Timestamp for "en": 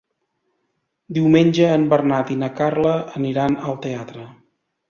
1.73-1.85